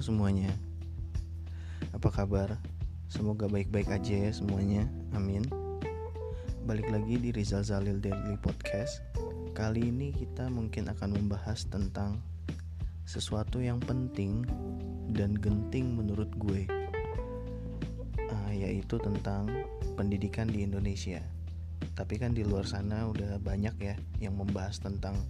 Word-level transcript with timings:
Semuanya. 0.00 0.48
Apa 1.92 2.08
kabar? 2.08 2.56
Semoga 3.12 3.44
baik-baik 3.52 3.92
aja 3.92 4.16
ya 4.16 4.32
semuanya. 4.32 4.88
Amin. 5.12 5.44
Balik 6.64 6.88
lagi 6.88 7.20
di 7.20 7.28
Rizal 7.36 7.60
Zalil 7.68 8.00
Daily 8.00 8.40
Podcast. 8.40 9.04
Kali 9.52 9.92
ini 9.92 10.08
kita 10.08 10.48
mungkin 10.48 10.88
akan 10.88 11.20
membahas 11.20 11.68
tentang 11.68 12.16
Sesuatu 13.04 13.60
yang 13.60 13.76
penting 13.84 14.48
dan 15.12 15.36
genting 15.36 16.00
menurut 16.00 16.32
gue. 16.40 16.64
Uh, 18.16 18.52
Yaitu 18.56 18.96
tentang 19.04 19.52
pendidikan 20.00 20.48
di 20.48 20.64
Indonesia. 20.64 21.20
Tapi 21.92 22.16
kan 22.16 22.32
di 22.32 22.40
luar 22.40 22.64
sana 22.64 23.04
udah 23.04 23.36
banyak 23.36 23.76
ya 23.76 24.00
yang 24.16 24.32
membahas 24.32 24.80
tentang 24.80 25.20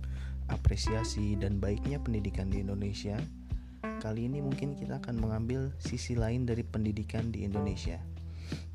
apresiasi 0.47 1.34
dan 1.34 1.59
baiknya 1.59 1.98
pendidikan 1.98 2.47
di 2.47 2.62
Indonesia 2.62 3.19
Kali 3.80 4.29
ini 4.29 4.45
mungkin 4.45 4.77
kita 4.77 5.01
akan 5.01 5.16
mengambil 5.16 5.73
sisi 5.80 6.12
lain 6.12 6.45
dari 6.45 6.61
pendidikan 6.61 7.33
di 7.33 7.48
Indonesia. 7.48 7.97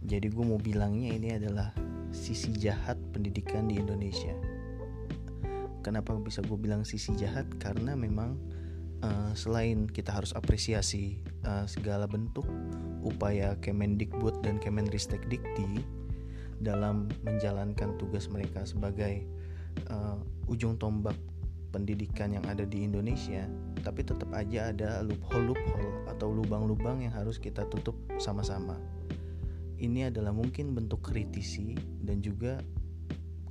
Jadi 0.01 0.33
gue 0.33 0.45
mau 0.45 0.57
bilangnya 0.57 1.13
ini 1.13 1.29
adalah 1.37 1.73
sisi 2.09 2.49
jahat 2.57 2.97
pendidikan 3.13 3.69
di 3.69 3.77
Indonesia. 3.77 4.33
Kenapa 5.85 6.17
bisa 6.17 6.41
gue 6.41 6.57
bilang 6.57 6.81
sisi 6.81 7.13
jahat? 7.13 7.45
Karena 7.61 7.93
memang 7.93 8.37
uh, 9.05 9.31
selain 9.37 9.85
kita 9.85 10.09
harus 10.09 10.33
apresiasi 10.33 11.21
uh, 11.45 11.69
segala 11.69 12.09
bentuk 12.09 12.45
upaya 13.05 13.53
Kemendikbud 13.61 14.41
dan 14.41 14.57
Kemenristekdikti 14.57 15.85
dalam 16.57 17.11
menjalankan 17.21 17.99
tugas 18.01 18.25
mereka 18.31 18.65
sebagai 18.65 19.21
uh, 19.91 20.17
ujung 20.49 20.81
tombak 20.81 21.17
pendidikan 21.75 22.31
yang 22.31 22.47
ada 22.47 22.63
di 22.63 22.87
Indonesia, 22.87 23.43
tapi 23.83 24.07
tetap 24.07 24.31
aja 24.31 24.71
ada 24.71 25.03
loophole-loophole 25.03 26.07
atau 26.07 26.31
lubang-lubang 26.31 27.03
yang 27.03 27.11
harus 27.11 27.35
kita 27.35 27.67
tutup 27.67 27.99
sama-sama. 28.15 28.79
Ini 29.75 30.07
adalah 30.07 30.31
mungkin 30.31 30.71
bentuk 30.71 31.03
kritisi 31.03 31.75
dan 31.99 32.23
juga 32.23 32.63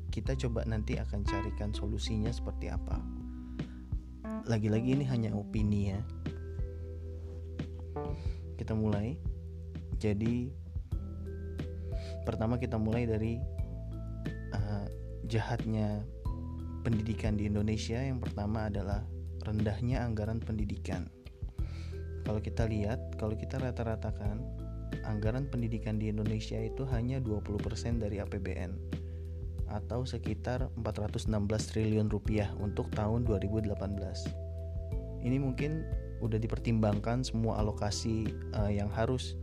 kita 0.09 0.33
coba 0.41 0.65
nanti 0.65 0.97
akan 0.97 1.21
carikan 1.29 1.77
solusinya 1.77 2.33
seperti 2.33 2.73
apa. 2.73 2.97
Lagi-lagi 4.49 4.97
ini 4.97 5.05
hanya 5.05 5.37
opini 5.37 5.93
ya. 5.93 6.01
Kita 8.57 8.73
mulai. 8.73 9.21
Jadi 10.01 10.49
pertama 12.25 12.57
kita 12.57 12.81
mulai 12.81 13.05
dari 13.05 13.37
uh, 14.57 14.89
jahatnya 15.29 16.01
pendidikan 16.85 17.41
di 17.41 17.49
Indonesia 17.49 17.97
yang 17.97 18.21
pertama 18.21 18.69
adalah 18.69 19.01
rendahnya 19.49 20.05
anggaran 20.05 20.39
pendidikan. 20.39 21.09
Kalau 22.29 22.41
kita 22.45 22.69
lihat, 22.69 23.17
kalau 23.17 23.33
kita 23.37 23.57
rata-ratakan 23.57 24.45
anggaran 25.09 25.49
pendidikan 25.49 25.97
di 25.97 26.13
Indonesia 26.13 26.61
itu 26.61 26.85
hanya 26.93 27.19
20% 27.21 27.99
dari 27.99 28.21
APBN 28.21 28.77
atau 29.73 30.05
sekitar 30.05 30.69
416 30.77 31.33
triliun 31.73 32.13
rupiah 32.13 32.53
untuk 32.61 32.93
tahun 32.93 33.25
2018. 33.25 33.75
Ini 35.25 35.37
mungkin 35.41 35.85
udah 36.21 36.39
dipertimbangkan 36.39 37.25
semua 37.25 37.59
alokasi 37.61 38.29
uh, 38.55 38.71
yang 38.71 38.93
harus 38.93 39.37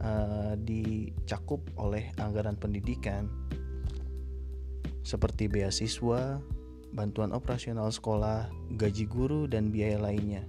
uh, 0.00 0.54
dicakup 0.60 1.60
oleh 1.76 2.12
anggaran 2.20 2.54
pendidikan 2.56 3.28
seperti 5.06 5.46
beasiswa, 5.46 6.42
bantuan 6.92 7.34
operasional 7.34 7.90
sekolah, 7.90 8.46
gaji 8.78 9.04
guru, 9.08 9.50
dan 9.50 9.72
biaya 9.72 9.98
lainnya. 9.98 10.46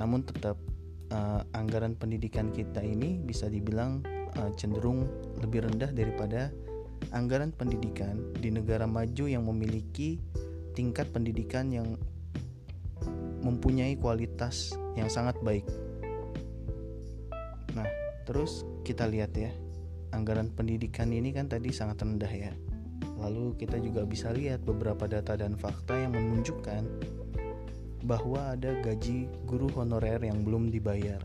Namun 0.00 0.24
tetap 0.24 0.56
uh, 1.12 1.42
anggaran 1.54 1.94
pendidikan 1.94 2.50
kita 2.50 2.80
ini 2.80 3.20
bisa 3.20 3.46
dibilang 3.46 4.02
uh, 4.38 4.50
cenderung 4.56 5.06
lebih 5.38 5.66
rendah 5.68 5.90
daripada 5.92 6.50
anggaran 7.12 7.50
pendidikan 7.50 8.20
di 8.38 8.52
negara 8.52 8.84
maju 8.84 9.24
yang 9.26 9.44
memiliki 9.48 10.20
tingkat 10.76 11.10
pendidikan 11.10 11.72
yang 11.72 11.98
mempunyai 13.40 13.96
kualitas 13.96 14.76
yang 14.94 15.08
sangat 15.08 15.34
baik. 15.40 15.64
Nah, 17.72 17.88
terus 18.28 18.68
kita 18.84 19.08
lihat 19.08 19.32
ya, 19.32 19.50
anggaran 20.12 20.52
pendidikan 20.52 21.08
ini 21.10 21.32
kan 21.32 21.48
tadi 21.48 21.72
sangat 21.72 22.04
rendah 22.04 22.30
ya. 22.30 22.52
Lalu 23.20 23.52
kita 23.60 23.76
juga 23.76 24.08
bisa 24.08 24.32
lihat 24.32 24.64
beberapa 24.64 25.04
data 25.04 25.36
dan 25.36 25.54
fakta 25.54 25.92
yang 25.92 26.16
menunjukkan 26.16 26.82
bahwa 28.08 28.56
ada 28.56 28.72
gaji 28.80 29.28
guru 29.44 29.68
honorer 29.76 30.24
yang 30.24 30.40
belum 30.40 30.72
dibayar. 30.72 31.20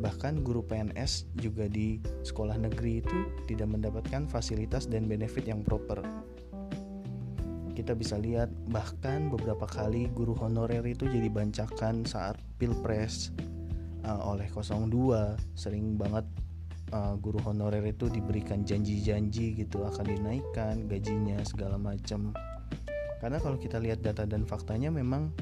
Bahkan 0.00 0.42
guru 0.42 0.64
PNS 0.64 1.30
juga 1.38 1.68
di 1.70 2.00
sekolah 2.24 2.56
negeri 2.58 3.04
itu 3.04 3.18
tidak 3.46 3.68
mendapatkan 3.70 4.26
fasilitas 4.26 4.90
dan 4.90 5.06
benefit 5.06 5.46
yang 5.46 5.62
proper. 5.62 6.02
Kita 7.76 7.94
bisa 7.94 8.18
lihat 8.18 8.50
bahkan 8.68 9.30
beberapa 9.30 9.64
kali 9.68 10.10
guru 10.10 10.34
honorer 10.36 10.82
itu 10.84 11.06
jadi 11.06 11.30
bancakan 11.30 12.02
saat 12.02 12.40
pilpres 12.58 13.30
uh, 14.04 14.20
oleh 14.26 14.48
02 14.50 14.90
sering 15.54 15.94
banget 15.96 16.26
uh, 16.92 17.14
guru 17.18 17.38
honorer 17.46 17.82
itu 17.86 18.10
diberikan 18.10 18.62
janji-janji 18.66 19.56
gitu 19.56 19.86
akan 19.86 20.06
dinaikkan 20.06 20.86
gajinya 20.86 21.38
segala 21.46 21.78
macam. 21.78 22.34
Karena 23.20 23.38
kalau 23.38 23.60
kita 23.60 23.76
lihat 23.78 24.00
data 24.00 24.24
dan 24.24 24.48
faktanya 24.48 24.88
memang 24.92 25.32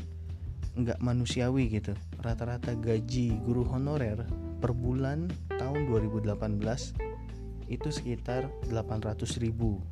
nggak 0.79 0.99
manusiawi 1.03 1.69
gitu. 1.73 1.95
Rata-rata 2.23 2.75
gaji 2.79 3.39
guru 3.43 3.67
honorer 3.67 4.23
per 4.59 4.75
bulan 4.75 5.31
tahun 5.59 5.87
2018 5.91 6.33
itu 7.69 7.89
sekitar 7.93 8.49
800 8.71 9.43
ribu. 9.43 9.83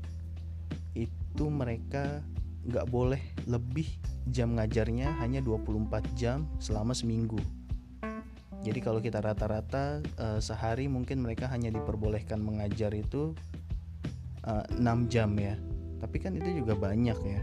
Itu 0.97 1.53
mereka 1.53 2.25
nggak 2.67 2.87
boleh 2.91 3.23
lebih 3.47 3.87
jam 4.27 4.59
ngajarnya 4.59 5.23
hanya 5.23 5.39
24 5.39 6.03
jam 6.19 6.51
selama 6.59 6.91
seminggu 6.91 7.39
jadi 8.67 8.83
kalau 8.83 8.99
kita 8.99 9.23
rata-rata 9.23 10.03
uh, 10.19 10.43
sehari 10.43 10.91
mungkin 10.91 11.23
mereka 11.23 11.47
hanya 11.47 11.71
diperbolehkan 11.71 12.43
mengajar 12.43 12.91
itu 12.99 13.31
uh, 14.43 14.67
eh, 14.67 14.83
6 14.83 15.07
jam 15.07 15.31
ya. 15.39 15.55
Tapi 16.03 16.17
kan 16.19 16.35
itu 16.35 16.67
juga 16.67 16.75
banyak 16.75 17.19
ya. 17.23 17.41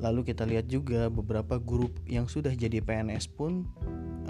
Lalu 0.00 0.20
kita 0.22 0.46
lihat 0.46 0.70
juga 0.70 1.10
beberapa 1.10 1.58
guru 1.58 1.90
yang 2.06 2.30
sudah 2.30 2.54
jadi 2.54 2.78
PNS 2.78 3.26
pun 3.34 3.66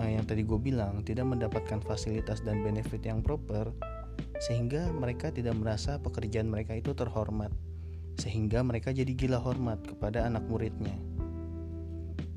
uh, 0.01 0.09
yang 0.09 0.25
tadi 0.25 0.41
gue 0.41 0.57
bilang 0.57 1.05
tidak 1.05 1.29
mendapatkan 1.29 1.85
fasilitas 1.85 2.41
dan 2.41 2.65
benefit 2.65 3.05
yang 3.05 3.21
proper 3.21 3.77
sehingga 4.41 4.89
mereka 4.97 5.29
tidak 5.29 5.53
merasa 5.53 6.01
pekerjaan 6.01 6.49
mereka 6.49 6.73
itu 6.73 6.97
terhormat 6.97 7.53
sehingga 8.17 8.65
mereka 8.65 8.89
jadi 8.89 9.13
gila 9.13 9.37
hormat 9.37 9.85
kepada 9.85 10.25
anak 10.25 10.49
muridnya. 10.49 11.10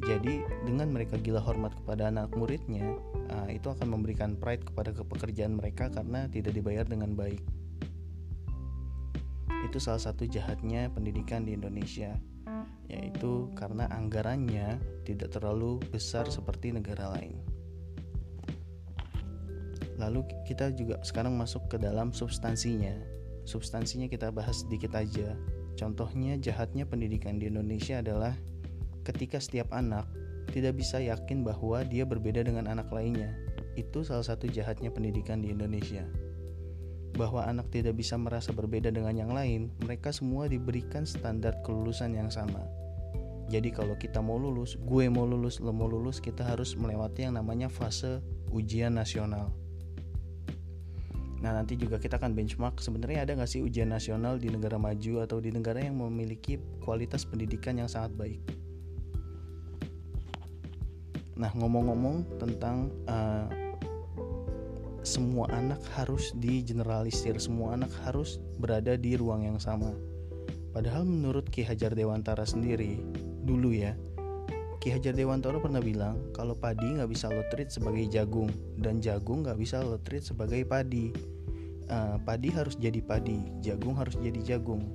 Jadi 0.03 0.44
dengan 0.68 0.91
mereka 0.91 1.16
gila 1.16 1.40
hormat 1.40 1.72
kepada 1.80 2.12
anak 2.12 2.36
muridnya, 2.36 3.00
uh, 3.31 3.47
itu 3.47 3.72
akan 3.72 3.88
memberikan 3.88 4.36
pride 4.36 4.68
kepada 4.68 4.91
pekerjaan 4.91 5.56
mereka 5.56 5.88
karena 5.88 6.28
tidak 6.28 6.52
dibayar 6.59 6.84
dengan 6.84 7.16
baik. 7.16 7.40
Itu 9.63 9.80
salah 9.80 10.03
satu 10.03 10.28
jahatnya 10.28 10.92
pendidikan 10.92 11.47
di 11.47 11.56
Indonesia, 11.56 12.19
yaitu 12.92 13.47
karena 13.56 13.88
anggarannya 13.96 14.75
tidak 15.08 15.40
terlalu 15.40 15.80
besar 15.88 16.28
seperti 16.28 16.75
negara 16.75 17.16
lain. 17.16 17.40
Lalu 19.96 20.28
kita 20.44 20.75
juga 20.75 21.00
sekarang 21.00 21.40
masuk 21.40 21.72
ke 21.72 21.80
dalam 21.80 22.12
substansinya. 22.12 22.92
Substansinya 23.47 24.12
kita 24.12 24.36
bahas 24.36 24.68
sedikit 24.68 25.00
aja. 25.00 25.39
Contohnya 25.80 26.36
jahatnya 26.36 26.83
pendidikan 26.83 27.39
di 27.39 27.48
Indonesia 27.48 28.04
adalah 28.04 28.36
ketika 29.04 29.40
setiap 29.40 29.72
anak 29.76 30.08
tidak 30.52 30.78
bisa 30.78 31.00
yakin 31.00 31.42
bahwa 31.42 31.82
dia 31.88 32.04
berbeda 32.04 32.44
dengan 32.44 32.68
anak 32.68 32.92
lainnya. 32.92 33.32
Itu 33.74 34.06
salah 34.06 34.26
satu 34.26 34.46
jahatnya 34.46 34.94
pendidikan 34.94 35.42
di 35.42 35.50
Indonesia. 35.50 36.06
Bahwa 37.14 37.46
anak 37.46 37.70
tidak 37.70 37.98
bisa 37.98 38.18
merasa 38.18 38.54
berbeda 38.54 38.90
dengan 38.90 39.14
yang 39.14 39.32
lain, 39.34 39.74
mereka 39.86 40.10
semua 40.14 40.50
diberikan 40.50 41.06
standar 41.06 41.58
kelulusan 41.62 42.14
yang 42.18 42.30
sama. 42.30 42.62
Jadi 43.50 43.70
kalau 43.70 43.94
kita 44.00 44.24
mau 44.24 44.40
lulus, 44.40 44.80
gue 44.82 45.06
mau 45.12 45.28
lulus, 45.28 45.62
lo 45.62 45.76
mau 45.76 45.86
lulus, 45.86 46.18
kita 46.18 46.42
harus 46.42 46.74
melewati 46.74 47.28
yang 47.28 47.38
namanya 47.38 47.70
fase 47.70 48.24
ujian 48.50 48.98
nasional. 48.98 49.54
Nah 51.44 51.52
nanti 51.52 51.76
juga 51.76 52.00
kita 52.00 52.16
akan 52.16 52.40
benchmark 52.40 52.80
sebenarnya 52.80 53.28
ada 53.28 53.36
nggak 53.36 53.52
sih 53.52 53.60
ujian 53.60 53.92
nasional 53.92 54.40
di 54.40 54.48
negara 54.48 54.80
maju 54.80 55.28
atau 55.28 55.44
di 55.44 55.52
negara 55.52 55.84
yang 55.84 56.00
memiliki 56.00 56.56
kualitas 56.80 57.28
pendidikan 57.28 57.76
yang 57.76 57.92
sangat 57.92 58.16
baik. 58.16 58.62
Nah, 61.33 61.50
ngomong-ngomong 61.57 62.38
tentang 62.38 62.94
uh, 63.09 63.50
semua 65.03 65.51
anak 65.51 65.83
harus 66.00 66.31
digeneralisir, 66.39 67.35
semua 67.41 67.75
anak 67.75 67.91
harus 68.07 68.39
berada 68.57 68.95
di 68.95 69.19
ruang 69.19 69.44
yang 69.44 69.59
sama. 69.59 69.91
Padahal 70.74 71.06
menurut 71.06 71.45
Ki 71.51 71.62
Hajar 71.62 71.94
Dewantara 71.94 72.47
sendiri, 72.47 72.97
dulu 73.45 73.75
ya, 73.75 73.94
Ki 74.83 74.91
Hajar 74.91 75.13
Dewantoro 75.13 75.62
pernah 75.63 75.80
bilang 75.83 76.33
kalau 76.35 76.57
padi 76.57 76.97
nggak 76.97 77.07
bisa 77.07 77.30
lo 77.30 77.45
treat 77.53 77.69
sebagai 77.69 78.03
jagung 78.09 78.50
dan 78.80 79.00
jagung 79.00 79.45
nggak 79.45 79.56
bisa 79.56 79.80
lo 79.80 79.95
treat 80.01 80.27
sebagai 80.27 80.63
padi. 80.68 81.13
Uh, 81.88 82.15
padi 82.24 82.47
harus 82.50 82.80
jadi 82.80 83.03
padi, 83.03 83.44
jagung 83.59 84.00
harus 84.00 84.15
jadi 84.19 84.56
jagung. 84.56 84.88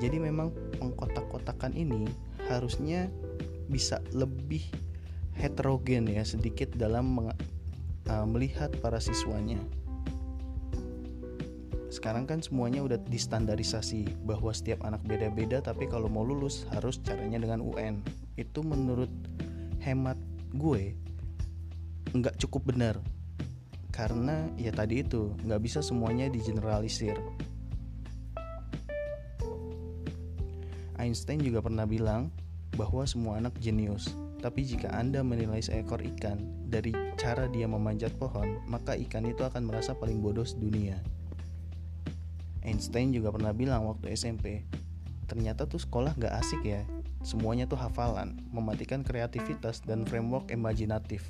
Jadi 0.00 0.16
memang 0.18 0.50
pengkotak-kotakan 0.80 1.76
ini 1.76 2.08
harusnya 2.48 3.12
bisa 3.68 4.00
lebih 4.16 4.64
heterogen 5.38 6.10
ya 6.10 6.26
sedikit 6.26 6.74
dalam 6.74 7.30
uh, 8.10 8.26
melihat 8.26 8.74
para 8.82 8.98
siswanya. 8.98 9.62
Sekarang 11.88 12.28
kan 12.28 12.44
semuanya 12.44 12.84
udah 12.84 13.00
distandarisasi 13.00 14.22
bahwa 14.26 14.52
setiap 14.52 14.84
anak 14.84 15.00
beda-beda 15.08 15.64
tapi 15.64 15.88
kalau 15.88 16.10
mau 16.10 16.26
lulus 16.26 16.68
harus 16.74 17.00
caranya 17.00 17.40
dengan 17.40 17.64
UN 17.64 18.04
itu 18.36 18.60
menurut 18.60 19.08
hemat 19.80 20.18
gue 20.52 20.92
nggak 22.12 22.36
cukup 22.42 22.74
benar. 22.74 23.00
Karena 23.94 24.46
ya 24.54 24.70
tadi 24.70 25.02
itu 25.02 25.32
nggak 25.46 25.62
bisa 25.64 25.80
semuanya 25.80 26.28
digeneralisir. 26.28 27.16
Einstein 30.98 31.40
juga 31.40 31.62
pernah 31.62 31.86
bilang 31.86 32.28
bahwa 32.74 33.06
semua 33.06 33.38
anak 33.38 33.54
jenius 33.62 34.12
tapi 34.38 34.62
jika 34.62 34.94
Anda 34.94 35.26
menilai 35.26 35.58
seekor 35.58 35.98
ikan 36.14 36.38
dari 36.70 36.94
cara 37.18 37.50
dia 37.50 37.66
memanjat 37.66 38.14
pohon, 38.14 38.62
maka 38.70 38.94
ikan 38.94 39.26
itu 39.26 39.42
akan 39.42 39.66
merasa 39.66 39.98
paling 39.98 40.22
bodoh 40.22 40.46
sedunia. 40.46 41.02
Einstein 42.62 43.10
juga 43.10 43.34
pernah 43.34 43.50
bilang 43.50 43.90
waktu 43.90 44.14
SMP, 44.14 44.62
ternyata 45.26 45.66
tuh 45.66 45.82
sekolah 45.82 46.14
gak 46.14 46.38
asik 46.38 46.62
ya, 46.62 46.86
semuanya 47.26 47.66
tuh 47.66 47.82
hafalan, 47.82 48.38
mematikan 48.54 49.02
kreativitas 49.02 49.82
dan 49.82 50.06
framework 50.06 50.54
imajinatif. 50.54 51.26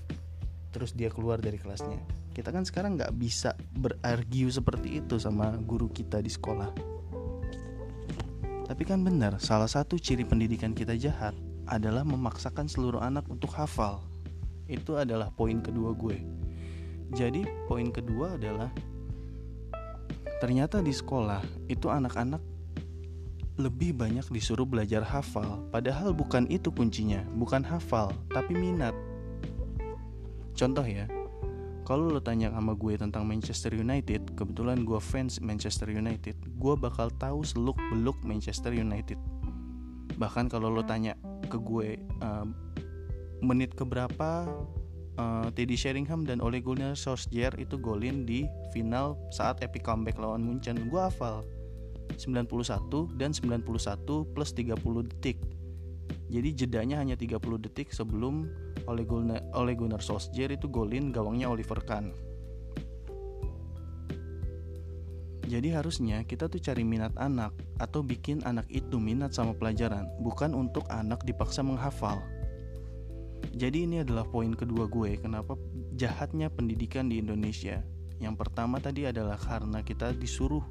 Terus 0.77 0.93
dia 0.93 1.09
keluar 1.09 1.41
dari 1.41 1.57
kelasnya. 1.57 1.97
Kita 2.37 2.53
kan 2.53 2.69
sekarang 2.69 3.01
nggak 3.01 3.17
bisa 3.19 3.57
berargue 3.75 4.47
seperti 4.53 5.01
itu 5.01 5.17
sama 5.17 5.57
guru 5.59 5.89
kita 5.89 6.21
di 6.21 6.29
sekolah. 6.29 6.71
Tapi 8.69 8.83
kan 8.85 9.01
benar, 9.01 9.41
salah 9.41 9.67
satu 9.67 9.97
ciri 9.97 10.29
pendidikan 10.29 10.77
kita 10.77 10.93
jahat 10.95 11.33
adalah 11.69 12.03
memaksakan 12.03 12.67
seluruh 12.67 13.01
anak 13.05 13.29
untuk 13.29 13.53
hafal. 13.55 14.01
Itu 14.69 14.97
adalah 14.97 15.29
poin 15.33 15.61
kedua 15.61 15.93
gue. 15.93 16.21
Jadi 17.13 17.45
poin 17.69 17.89
kedua 17.89 18.37
adalah 18.37 18.69
ternyata 20.45 20.85
di 20.85 20.93
sekolah 20.93 21.41
itu 21.69 21.89
anak-anak 21.89 22.41
lebih 23.59 23.91
banyak 23.99 24.23
disuruh 24.31 24.63
belajar 24.63 25.03
hafal, 25.03 25.67
padahal 25.75 26.15
bukan 26.15 26.47
itu 26.47 26.71
kuncinya, 26.71 27.27
bukan 27.35 27.67
hafal, 27.67 28.15
tapi 28.31 28.55
minat. 28.55 28.95
Contoh 30.55 30.87
ya, 30.87 31.11
kalau 31.83 32.07
lo 32.07 32.23
tanya 32.23 32.55
sama 32.55 32.79
gue 32.79 32.95
tentang 32.95 33.27
Manchester 33.27 33.75
United, 33.75 34.39
kebetulan 34.39 34.87
gue 34.87 35.01
fans 35.03 35.43
Manchester 35.43 35.91
United, 35.91 36.39
gue 36.39 36.75
bakal 36.79 37.11
tahu 37.19 37.43
seluk 37.43 37.75
beluk 37.91 38.15
Manchester 38.23 38.71
United. 38.71 39.19
Bahkan 40.19 40.51
kalau 40.51 40.69
lo 40.69 40.83
tanya 40.83 41.15
ke 41.47 41.57
gue 41.57 41.95
uh, 42.21 42.47
menit 43.39 43.73
keberapa 43.79 44.51
uh, 45.19 45.47
Teddy 45.55 45.79
Sheringham 45.79 46.27
dan 46.27 46.43
Ole 46.43 46.59
Gunnar 46.59 46.99
Solskjaer 46.99 47.55
itu 47.59 47.79
golin 47.79 48.27
di 48.27 48.47
final 48.75 49.15
saat 49.31 49.63
epic 49.63 49.87
comeback 49.87 50.19
lawan 50.19 50.43
Munchen, 50.43 50.91
gue 50.91 50.99
hafal 51.01 51.47
91 52.19 53.15
dan 53.15 53.31
91 53.31 53.63
plus 54.35 54.51
30 54.55 54.75
detik. 55.07 55.39
Jadi 56.29 56.49
jedanya 56.53 57.01
hanya 57.01 57.17
30 57.17 57.41
detik 57.69 57.93
sebelum 57.93 58.49
Ole 58.89 59.05
Gunnar, 59.05 59.45
Ole 59.57 59.77
Gunnar 59.77 60.01
Solskjaer 60.01 60.57
itu 60.57 60.69
golin 60.69 61.13
gawangnya 61.13 61.49
Oliver 61.49 61.81
Kahn. 61.85 62.13
Jadi 65.49 65.73
harusnya 65.73 66.29
kita 66.29 66.45
tuh 66.53 66.61
cari 66.61 66.85
minat 66.85 67.17
anak 67.17 67.57
atau 67.81 68.05
bikin 68.05 68.45
anak 68.45 68.69
itu 68.69 69.01
minat 69.01 69.33
sama 69.33 69.57
pelajaran, 69.57 70.05
bukan 70.21 70.53
untuk 70.53 70.85
anak 70.93 71.25
dipaksa 71.25 71.65
menghafal. 71.65 72.21
Jadi 73.57 73.89
ini 73.89 74.05
adalah 74.05 74.29
poin 74.29 74.53
kedua 74.53 74.85
gue 74.93 75.17
kenapa 75.17 75.57
jahatnya 75.97 76.53
pendidikan 76.53 77.09
di 77.09 77.25
Indonesia. 77.25 77.81
Yang 78.21 78.45
pertama 78.45 78.77
tadi 78.77 79.09
adalah 79.09 79.41
karena 79.41 79.81
kita 79.81 80.13
disuruh 80.13 80.63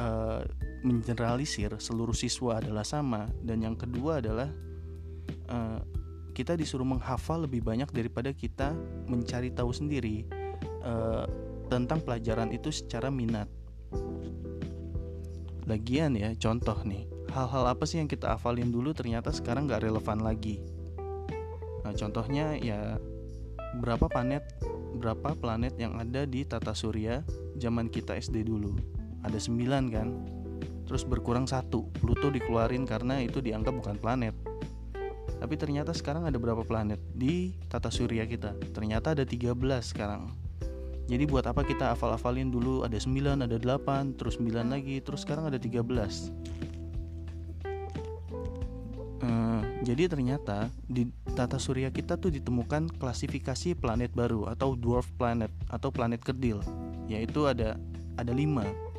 uh, 0.00 0.40
mengeneralisir 0.80 1.76
seluruh 1.76 2.16
siswa 2.16 2.62
adalah 2.62 2.86
sama 2.86 3.28
dan 3.44 3.60
yang 3.60 3.76
kedua 3.76 4.24
adalah 4.24 4.48
uh, 5.52 5.82
kita 6.32 6.56
disuruh 6.56 6.88
menghafal 6.88 7.44
lebih 7.44 7.60
banyak 7.60 7.90
daripada 7.92 8.32
kita 8.32 8.72
mencari 9.10 9.52
tahu 9.52 9.74
sendiri 9.74 10.24
uh, 10.86 11.28
tentang 11.68 12.00
pelajaran 12.00 12.48
itu 12.54 12.72
secara 12.72 13.12
minat. 13.12 13.59
Lagian 15.70 16.18
ya 16.18 16.34
contoh 16.34 16.74
nih. 16.82 17.06
Hal-hal 17.30 17.70
apa 17.70 17.86
sih 17.86 18.02
yang 18.02 18.10
kita 18.10 18.34
hafalin 18.34 18.74
dulu 18.74 18.90
ternyata 18.90 19.30
sekarang 19.30 19.70
nggak 19.70 19.86
relevan 19.86 20.18
lagi. 20.18 20.58
Nah, 21.86 21.94
contohnya 21.94 22.58
ya 22.58 22.98
berapa 23.78 24.10
planet 24.10 24.42
berapa 24.98 25.38
planet 25.38 25.78
yang 25.78 25.94
ada 25.94 26.26
di 26.26 26.42
tata 26.42 26.74
surya 26.74 27.22
zaman 27.54 27.86
kita 27.86 28.18
SD 28.18 28.50
dulu? 28.50 28.74
Ada 29.22 29.38
9 29.38 29.94
kan? 29.94 30.08
Terus 30.90 31.06
berkurang 31.06 31.46
satu. 31.46 31.86
Pluto 32.02 32.34
dikeluarin 32.34 32.82
karena 32.82 33.22
itu 33.22 33.38
dianggap 33.38 33.78
bukan 33.78 33.96
planet. 34.02 34.34
Tapi 35.38 35.54
ternyata 35.54 35.94
sekarang 35.94 36.26
ada 36.26 36.36
berapa 36.36 36.66
planet 36.66 36.98
di 37.14 37.54
tata 37.70 37.94
surya 37.94 38.26
kita? 38.26 38.58
Ternyata 38.74 39.14
ada 39.14 39.22
13 39.22 39.54
sekarang 39.86 40.49
jadi 41.10 41.26
buat 41.26 41.42
apa 41.42 41.66
kita 41.66 41.90
hafal-hafalin 41.90 42.54
dulu 42.54 42.86
ada 42.86 42.94
9, 42.94 43.42
ada 43.42 43.56
8, 43.58 44.14
terus 44.14 44.38
9 44.38 44.70
lagi, 44.70 45.02
terus 45.02 45.26
sekarang 45.26 45.50
ada 45.50 45.58
13 45.58 45.82
uh, 45.82 45.90
eh, 49.26 49.60
Jadi 49.82 50.02
ternyata 50.06 50.70
di 50.86 51.10
tata 51.34 51.58
surya 51.58 51.90
kita 51.90 52.14
tuh 52.14 52.30
ditemukan 52.30 52.94
klasifikasi 52.94 53.74
planet 53.74 54.14
baru 54.14 54.46
atau 54.54 54.78
dwarf 54.78 55.10
planet 55.18 55.50
atau 55.66 55.90
planet 55.90 56.22
kerdil 56.22 56.62
Yaitu 57.10 57.50
ada 57.50 57.74
ada 58.14 58.30
5 58.30 58.90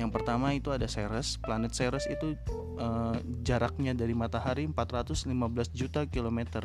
yang 0.00 0.08
pertama 0.08 0.56
itu 0.56 0.72
ada 0.72 0.88
Ceres. 0.88 1.36
Planet 1.38 1.72
Ceres 1.72 2.08
itu 2.08 2.34
uh, 2.80 3.16
jaraknya 3.44 3.92
dari 3.92 4.16
matahari 4.16 4.64
415 4.66 5.28
juta 5.76 6.08
kilometer. 6.08 6.64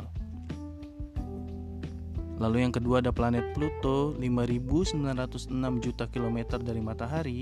Lalu 2.38 2.62
yang 2.62 2.72
kedua 2.72 3.02
ada 3.02 3.10
planet 3.10 3.54
Pluto 3.54 4.14
5906 4.16 5.50
juta 5.82 6.04
kilometer 6.06 6.58
dari 6.62 6.78
matahari. 6.78 7.40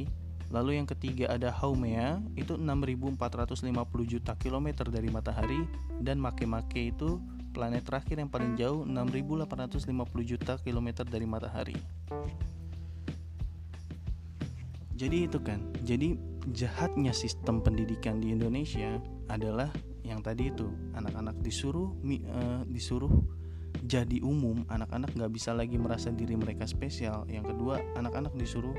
Lalu 0.48 0.78
yang 0.78 0.86
ketiga 0.86 1.30
ada 1.34 1.50
Haumea 1.52 2.22
itu 2.38 2.56
6450 2.56 3.60
juta 4.06 4.32
kilometer 4.38 4.86
dari 4.88 5.10
matahari 5.10 5.66
dan 6.00 6.22
Makemake 6.22 6.94
itu 6.94 7.18
planet 7.56 7.88
terakhir 7.88 8.20
yang 8.20 8.30
paling 8.30 8.52
jauh 8.54 8.84
6850 8.84 9.90
juta 10.22 10.60
kilometer 10.60 11.08
dari 11.08 11.24
matahari 11.24 11.80
jadi 14.96 15.28
itu 15.28 15.38
kan 15.44 15.60
jadi 15.84 16.16
jahatnya 16.52 17.12
sistem 17.12 17.60
pendidikan 17.60 18.18
di 18.18 18.32
Indonesia 18.32 18.96
adalah 19.28 19.68
yang 20.04 20.24
tadi 20.24 20.48
itu 20.48 20.72
anak-anak 20.96 21.36
disuruh 21.44 21.92
uh, 22.00 22.64
disuruh 22.68 23.12
jadi 23.86 24.18
umum 24.20 24.66
anak-anak 24.66 25.14
nggak 25.14 25.32
bisa 25.32 25.54
lagi 25.54 25.78
merasa 25.78 26.10
diri 26.10 26.34
mereka 26.34 26.66
spesial 26.66 27.22
yang 27.30 27.46
kedua 27.46 27.78
anak-anak 27.94 28.34
disuruh 28.34 28.74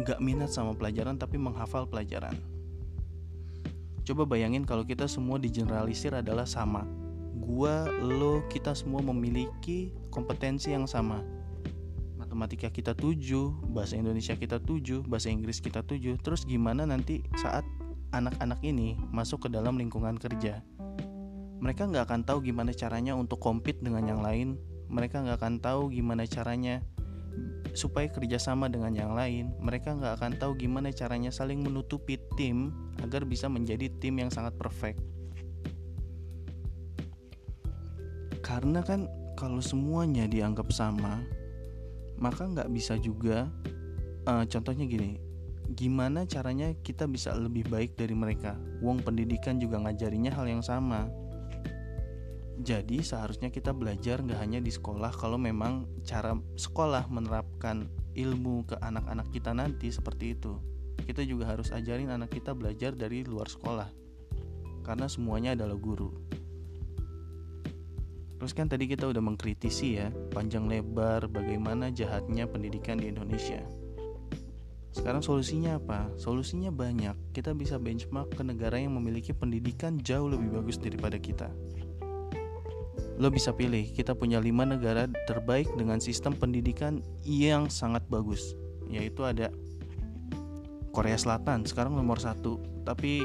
nggak 0.00 0.22
minat 0.22 0.48
sama 0.48 0.72
pelajaran 0.72 1.18
tapi 1.18 1.36
menghafal 1.36 1.84
pelajaran 1.90 2.32
coba 4.06 4.22
bayangin 4.24 4.62
kalau 4.62 4.86
kita 4.86 5.10
semua 5.10 5.36
digeneralisir 5.42 6.14
adalah 6.14 6.46
sama 6.46 6.86
gua 7.34 7.90
lo 8.00 8.46
kita 8.46 8.72
semua 8.78 9.02
memiliki 9.02 9.90
kompetensi 10.14 10.70
yang 10.70 10.86
sama 10.86 11.20
matematika 12.30 12.70
kita 12.70 12.94
7, 12.94 13.74
bahasa 13.74 13.98
Indonesia 13.98 14.38
kita 14.38 14.62
7, 14.62 15.02
bahasa 15.02 15.34
Inggris 15.34 15.58
kita 15.58 15.82
7. 15.82 16.14
Terus 16.22 16.46
gimana 16.46 16.86
nanti 16.86 17.26
saat 17.34 17.66
anak-anak 18.14 18.62
ini 18.62 18.94
masuk 19.10 19.44
ke 19.44 19.48
dalam 19.50 19.74
lingkungan 19.74 20.14
kerja? 20.14 20.62
Mereka 21.60 21.92
nggak 21.92 22.08
akan 22.08 22.20
tahu 22.24 22.40
gimana 22.40 22.72
caranya 22.72 23.12
untuk 23.12 23.38
compete 23.38 23.84
dengan 23.84 24.08
yang 24.08 24.20
lain. 24.24 24.56
Mereka 24.90 25.22
nggak 25.22 25.38
akan 25.38 25.54
tahu 25.60 25.92
gimana 25.92 26.24
caranya 26.26 26.82
supaya 27.76 28.08
kerjasama 28.10 28.66
dengan 28.72 28.96
yang 28.96 29.12
lain. 29.12 29.52
Mereka 29.60 30.00
nggak 30.00 30.18
akan 30.18 30.32
tahu 30.40 30.56
gimana 30.56 30.90
caranya 30.90 31.28
saling 31.28 31.60
menutupi 31.60 32.18
tim 32.34 32.72
agar 33.04 33.28
bisa 33.28 33.46
menjadi 33.46 33.92
tim 34.00 34.18
yang 34.18 34.32
sangat 34.32 34.56
perfect. 34.56 34.98
Karena 38.40 38.82
kan 38.82 39.06
kalau 39.38 39.62
semuanya 39.62 40.26
dianggap 40.26 40.74
sama, 40.74 41.22
maka 42.18 42.44
nggak 42.44 42.72
bisa 42.72 43.00
juga 43.00 43.48
uh, 44.28 44.44
contohnya 44.44 44.84
gini 44.84 45.16
gimana 45.72 46.26
caranya 46.26 46.74
kita 46.82 47.06
bisa 47.06 47.32
lebih 47.32 47.64
baik 47.70 47.94
dari 47.94 48.12
mereka 48.12 48.58
wong 48.82 49.00
pendidikan 49.00 49.56
juga 49.62 49.78
ngajarinya 49.80 50.34
hal 50.34 50.46
yang 50.50 50.60
sama 50.60 51.06
jadi 52.60 53.00
seharusnya 53.00 53.48
kita 53.48 53.72
belajar 53.72 54.20
nggak 54.20 54.36
hanya 54.36 54.60
di 54.60 54.68
sekolah 54.68 55.16
kalau 55.16 55.40
memang 55.40 55.88
cara 56.04 56.36
sekolah 56.60 57.08
menerapkan 57.08 57.88
ilmu 58.12 58.68
ke 58.68 58.76
anak-anak 58.84 59.32
kita 59.32 59.56
nanti 59.56 59.88
seperti 59.88 60.36
itu 60.36 60.60
kita 61.08 61.24
juga 61.24 61.48
harus 61.48 61.72
ajarin 61.72 62.12
anak 62.12 62.28
kita 62.28 62.52
belajar 62.52 62.92
dari 62.92 63.24
luar 63.24 63.48
sekolah 63.48 63.88
karena 64.84 65.08
semuanya 65.08 65.56
adalah 65.56 65.80
guru 65.80 66.12
terus 68.36 68.52
kan 68.52 68.68
tadi 68.68 68.84
kita 68.84 69.08
udah 69.08 69.24
mengkritisi 69.24 69.96
ya 69.96 70.12
panjang 70.28 70.68
lebar 70.68 71.32
bagaimana 71.32 71.88
jahatnya 71.88 72.44
pendidikan 72.44 73.00
di 73.00 73.08
Indonesia 73.08 73.64
sekarang 74.90 75.22
solusinya 75.22 75.78
apa? 75.78 76.10
Solusinya 76.18 76.74
banyak. 76.74 77.14
Kita 77.30 77.54
bisa 77.54 77.78
benchmark 77.78 78.34
ke 78.34 78.42
negara 78.42 78.74
yang 78.74 78.98
memiliki 78.98 79.30
pendidikan 79.30 80.02
jauh 80.02 80.26
lebih 80.26 80.50
bagus 80.50 80.82
daripada 80.82 81.14
kita 81.14 81.46
lo 83.20 83.28
bisa 83.28 83.52
pilih. 83.52 83.92
Kita 83.92 84.16
punya 84.16 84.40
lima 84.40 84.64
negara 84.64 85.04
terbaik 85.28 85.68
dengan 85.76 86.00
sistem 86.00 86.32
pendidikan 86.32 87.04
yang 87.20 87.68
sangat 87.68 88.00
bagus. 88.08 88.56
Yaitu 88.88 89.28
ada 89.28 89.52
Korea 90.90 91.20
Selatan 91.20 91.68
sekarang 91.68 91.92
nomor 91.92 92.16
satu. 92.16 92.56
Tapi 92.88 93.22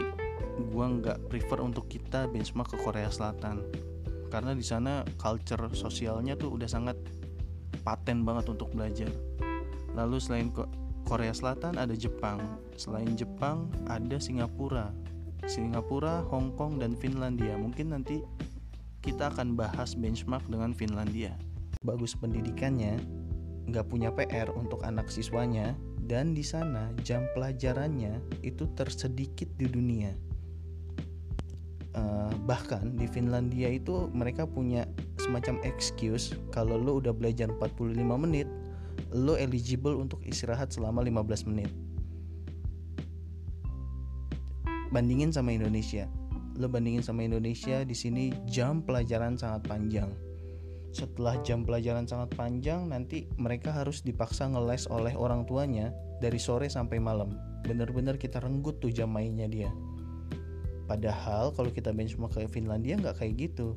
gua 0.76 0.92
nggak 0.92 1.32
prefer 1.32 1.64
untuk 1.64 1.88
kita 1.88 2.28
benchmark 2.28 2.76
ke 2.76 2.78
Korea 2.84 3.08
Selatan. 3.08 3.64
Karena 4.28 4.52
di 4.52 4.68
sana 4.68 5.08
culture 5.16 5.72
sosialnya 5.72 6.36
tuh 6.36 6.52
udah 6.60 6.68
sangat 6.68 7.00
paten 7.88 8.28
banget 8.28 8.52
untuk 8.52 8.76
belajar. 8.76 9.08
Lalu 9.96 10.20
selain 10.20 10.52
Korea 11.08 11.32
Selatan 11.32 11.80
ada 11.80 11.96
Jepang. 11.96 12.44
Selain 12.76 13.16
Jepang 13.16 13.72
ada 13.88 14.20
Singapura. 14.20 14.92
Singapura, 15.46 16.26
Hong 16.34 16.58
Kong, 16.58 16.82
dan 16.82 16.98
Finlandia. 16.98 17.54
Mungkin 17.56 17.94
nanti 17.94 18.20
kita 19.06 19.30
akan 19.30 19.54
bahas 19.54 19.94
benchmark 19.94 20.42
dengan 20.50 20.74
Finlandia. 20.74 21.38
Bagus 21.86 22.18
pendidikannya, 22.18 22.98
nggak 23.70 23.86
punya 23.86 24.10
PR 24.10 24.50
untuk 24.58 24.82
anak 24.82 25.14
siswanya, 25.14 25.78
dan 26.10 26.34
di 26.34 26.42
sana 26.42 26.90
jam 27.06 27.30
pelajarannya 27.38 28.18
itu 28.42 28.66
tersedikit 28.74 29.46
di 29.62 29.70
dunia. 29.70 30.10
Uh, 31.94 32.34
bahkan 32.50 32.98
di 32.98 33.06
Finlandia 33.06 33.70
itu 33.70 34.10
mereka 34.12 34.44
punya 34.44 34.90
semacam 35.22 35.62
excuse 35.64 36.36
kalau 36.52 36.76
lo 36.76 36.98
udah 36.98 37.14
belajar 37.14 37.48
45 37.62 37.94
menit, 38.26 38.50
lo 39.14 39.38
eligible 39.38 39.94
untuk 39.94 40.18
istirahat 40.26 40.74
selama 40.74 41.06
15 41.06 41.46
menit. 41.46 41.70
Bandingin 44.90 45.30
sama 45.30 45.54
Indonesia 45.54 46.10
lo 46.56 46.72
bandingin 46.72 47.04
sama 47.04 47.28
Indonesia 47.28 47.84
di 47.84 47.96
sini 47.96 48.32
jam 48.48 48.80
pelajaran 48.84 49.36
sangat 49.36 49.68
panjang. 49.68 50.12
Setelah 50.96 51.36
jam 51.44 51.68
pelajaran 51.68 52.08
sangat 52.08 52.32
panjang 52.40 52.88
nanti 52.88 53.28
mereka 53.36 53.76
harus 53.76 54.00
dipaksa 54.00 54.48
ngeles 54.48 54.88
oleh 54.88 55.12
orang 55.12 55.44
tuanya 55.44 55.92
dari 56.24 56.40
sore 56.40 56.72
sampai 56.72 57.04
malam. 57.04 57.36
Bener-bener 57.68 58.16
kita 58.16 58.40
renggut 58.40 58.80
tuh 58.80 58.96
jam 58.96 59.12
mainnya 59.12 59.52
dia. 59.52 59.72
Padahal 60.88 61.52
kalau 61.52 61.74
kita 61.74 61.92
benchmark 61.92 62.40
ke 62.40 62.48
Finlandia 62.48 62.96
nggak 62.96 63.20
kayak 63.20 63.52
gitu. 63.52 63.76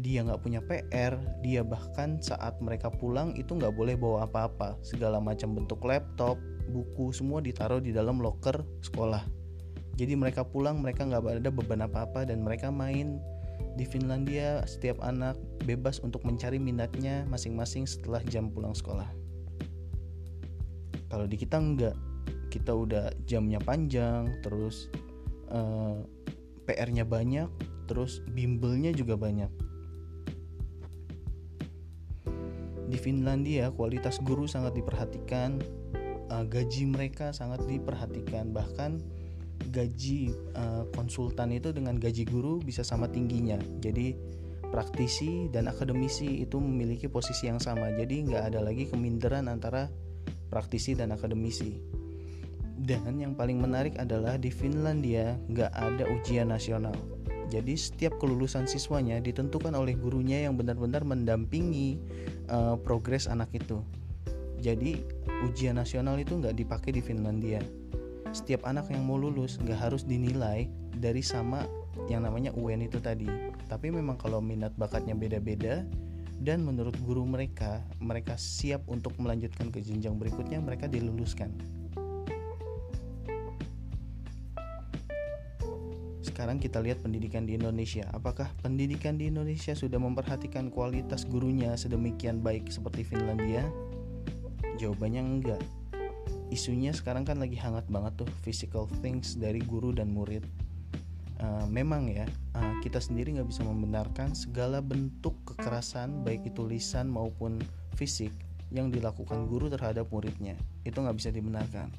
Dia 0.00 0.24
nggak 0.24 0.40
punya 0.40 0.64
PR 0.64 1.20
dia 1.44 1.60
bahkan 1.60 2.16
saat 2.24 2.56
mereka 2.64 2.88
pulang 2.88 3.36
itu 3.36 3.52
nggak 3.52 3.76
boleh 3.76 4.00
bawa 4.00 4.24
apa-apa. 4.24 4.80
Segala 4.80 5.20
macam 5.20 5.52
bentuk 5.52 5.84
laptop 5.84 6.40
buku 6.72 7.12
semua 7.12 7.44
ditaruh 7.44 7.84
di 7.84 7.92
dalam 7.92 8.16
locker 8.24 8.64
sekolah 8.80 9.43
jadi 9.94 10.18
mereka 10.18 10.42
pulang 10.42 10.82
mereka 10.82 11.06
nggak 11.06 11.42
ada 11.44 11.50
beban 11.54 11.86
apa-apa 11.86 12.26
dan 12.26 12.42
mereka 12.42 12.74
main 12.74 13.22
di 13.78 13.86
Finlandia. 13.86 14.62
Setiap 14.66 14.98
anak 15.02 15.38
bebas 15.62 16.02
untuk 16.02 16.26
mencari 16.26 16.58
minatnya 16.58 17.22
masing-masing 17.30 17.86
setelah 17.86 18.22
jam 18.26 18.50
pulang 18.50 18.74
sekolah. 18.74 19.06
Kalau 21.10 21.26
di 21.30 21.38
kita 21.38 21.62
enggak 21.62 21.94
kita 22.50 22.70
udah 22.70 23.10
jamnya 23.26 23.58
panjang 23.58 24.30
terus 24.46 24.86
uh, 25.50 25.98
eh, 25.98 25.98
PR-nya 26.70 27.02
banyak 27.02 27.50
terus 27.86 28.22
bimbelnya 28.34 28.90
juga 28.90 29.14
banyak. 29.14 29.50
Di 32.90 32.98
Finlandia 32.98 33.74
kualitas 33.74 34.22
guru 34.22 34.46
sangat 34.46 34.74
diperhatikan 34.78 35.58
uh, 36.30 36.46
gaji 36.46 36.86
mereka 36.90 37.30
sangat 37.30 37.62
diperhatikan. 37.66 38.54
Bahkan 38.54 39.13
gaji 39.74 40.30
uh, 40.54 40.86
konsultan 40.94 41.50
itu 41.50 41.74
dengan 41.74 41.98
gaji 41.98 42.26
guru 42.26 42.62
bisa 42.62 42.86
sama 42.86 43.10
tingginya. 43.10 43.58
Jadi 43.82 44.14
praktisi 44.70 45.50
dan 45.54 45.70
akademisi 45.70 46.42
itu 46.42 46.58
memiliki 46.58 47.06
posisi 47.06 47.46
yang 47.46 47.62
sama. 47.62 47.90
Jadi 47.94 48.26
nggak 48.30 48.54
ada 48.54 48.60
lagi 48.62 48.90
keminderan 48.90 49.46
antara 49.46 49.90
praktisi 50.50 50.98
dan 50.98 51.14
akademisi. 51.14 51.78
Dan 52.74 53.22
yang 53.22 53.38
paling 53.38 53.62
menarik 53.62 53.94
adalah 54.02 54.34
di 54.34 54.50
Finlandia 54.50 55.38
nggak 55.46 55.72
ada 55.72 56.04
ujian 56.10 56.50
nasional. 56.50 56.94
Jadi 57.48 57.78
setiap 57.78 58.18
kelulusan 58.18 58.66
siswanya 58.66 59.22
ditentukan 59.22 59.78
oleh 59.78 59.94
gurunya 59.94 60.42
yang 60.42 60.58
benar-benar 60.58 61.06
mendampingi 61.06 62.02
uh, 62.50 62.74
progres 62.74 63.30
anak 63.30 63.52
itu. 63.54 63.78
Jadi 64.58 64.98
ujian 65.44 65.78
nasional 65.78 66.18
itu 66.18 66.34
nggak 66.34 66.56
dipakai 66.56 66.90
di 66.96 67.04
Finlandia 67.04 67.60
setiap 68.34 68.66
anak 68.66 68.90
yang 68.90 69.06
mau 69.06 69.14
lulus 69.14 69.62
nggak 69.62 69.78
harus 69.78 70.02
dinilai 70.02 70.66
dari 70.98 71.22
sama 71.22 71.62
yang 72.10 72.26
namanya 72.26 72.50
UN 72.58 72.82
itu 72.82 72.98
tadi 72.98 73.30
tapi 73.70 73.94
memang 73.94 74.18
kalau 74.18 74.42
minat 74.42 74.74
bakatnya 74.74 75.14
beda-beda 75.14 75.86
dan 76.42 76.66
menurut 76.66 76.98
guru 77.06 77.22
mereka 77.22 77.78
mereka 78.02 78.34
siap 78.34 78.82
untuk 78.90 79.14
melanjutkan 79.22 79.70
ke 79.70 79.78
jenjang 79.78 80.18
berikutnya 80.18 80.58
mereka 80.58 80.90
diluluskan 80.90 81.54
sekarang 86.34 86.58
kita 86.58 86.82
lihat 86.82 86.98
pendidikan 86.98 87.46
di 87.46 87.54
Indonesia. 87.54 88.10
Apakah 88.10 88.50
pendidikan 88.58 89.14
di 89.14 89.30
Indonesia 89.30 89.70
sudah 89.70 90.02
memperhatikan 90.02 90.66
kualitas 90.66 91.22
gurunya 91.30 91.78
sedemikian 91.78 92.42
baik 92.42 92.74
seperti 92.74 93.06
Finlandia? 93.06 93.62
Jawabannya 94.82 95.22
enggak 95.22 95.62
isunya 96.54 96.94
sekarang 96.94 97.26
kan 97.26 97.42
lagi 97.42 97.58
hangat 97.58 97.82
banget 97.90 98.22
tuh 98.22 98.30
physical 98.46 98.86
things 99.02 99.34
dari 99.34 99.58
guru 99.58 99.90
dan 99.90 100.14
murid. 100.14 100.46
Uh, 101.42 101.66
memang 101.66 102.06
ya 102.06 102.30
uh, 102.54 102.78
kita 102.78 103.02
sendiri 103.02 103.34
nggak 103.34 103.50
bisa 103.50 103.66
membenarkan 103.66 104.38
segala 104.38 104.78
bentuk 104.78 105.34
kekerasan 105.42 106.22
baik 106.22 106.46
itu 106.46 106.62
lisan 106.62 107.10
maupun 107.10 107.58
fisik 107.98 108.30
yang 108.70 108.94
dilakukan 108.94 109.50
guru 109.50 109.66
terhadap 109.66 110.06
muridnya. 110.14 110.54
Itu 110.86 111.02
nggak 111.02 111.18
bisa 111.18 111.34
dibenarkan. 111.34 111.90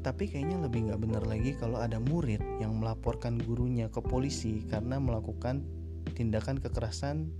Tapi 0.00 0.28
kayaknya 0.28 0.60
lebih 0.60 0.92
nggak 0.92 1.00
benar 1.00 1.24
lagi 1.24 1.56
kalau 1.56 1.80
ada 1.80 1.96
murid 1.96 2.40
yang 2.60 2.76
melaporkan 2.76 3.40
gurunya 3.40 3.88
ke 3.88 4.04
polisi 4.04 4.64
karena 4.68 5.00
melakukan 5.00 5.64
tindakan 6.16 6.60
kekerasan 6.60 7.32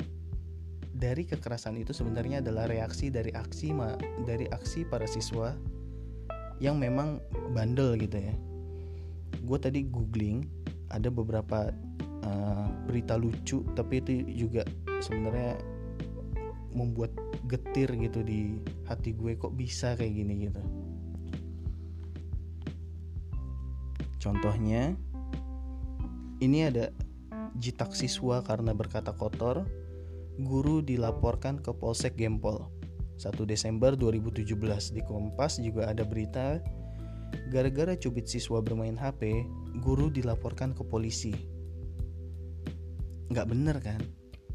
dari 0.91 1.23
kekerasan 1.23 1.79
itu 1.79 1.95
sebenarnya 1.95 2.43
adalah 2.43 2.67
reaksi 2.67 3.09
dari 3.09 3.31
aksi 3.31 3.73
dari 4.27 4.47
aksi 4.51 4.85
para 4.87 5.07
siswa 5.07 5.55
yang 6.61 6.77
memang 6.77 7.23
bandel 7.57 7.97
gitu 7.97 8.21
ya. 8.21 8.35
Gue 9.47 9.59
tadi 9.59 9.87
googling 9.87 10.45
ada 10.91 11.09
beberapa 11.09 11.73
uh, 12.27 12.67
berita 12.85 13.17
lucu 13.17 13.65
tapi 13.79 14.03
itu 14.03 14.47
juga 14.47 14.67
sebenarnya 15.01 15.57
membuat 16.71 17.11
getir 17.51 17.91
gitu 17.99 18.23
di 18.23 18.63
hati 18.87 19.15
gue 19.15 19.35
kok 19.35 19.55
bisa 19.55 19.97
kayak 19.97 20.15
gini 20.15 20.51
gitu. 20.51 20.63
Contohnya 24.21 24.95
ini 26.45 26.69
ada 26.69 26.93
jitak 27.57 27.97
siswa 27.97 28.45
karena 28.45 28.77
berkata 28.77 29.17
kotor 29.17 29.65
guru 30.39 30.85
dilaporkan 30.85 31.59
ke 31.59 31.75
Polsek 31.75 32.15
Gempol. 32.15 32.71
1 33.21 33.37
Desember 33.45 33.93
2017 33.99 34.47
di 34.97 35.03
Kompas 35.05 35.61
juga 35.61 35.93
ada 35.93 36.07
berita 36.07 36.63
gara-gara 37.53 37.93
cubit 37.99 38.27
siswa 38.27 38.63
bermain 38.63 38.97
HP, 38.97 39.45
guru 39.83 40.09
dilaporkan 40.09 40.73
ke 40.73 40.83
polisi. 40.87 41.35
Nggak 43.31 43.47
bener 43.47 43.77
kan? 43.79 44.01